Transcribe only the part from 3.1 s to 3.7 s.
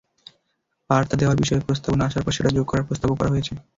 করা হয়েছে।